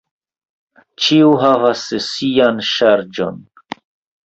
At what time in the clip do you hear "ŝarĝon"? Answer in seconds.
2.73-3.41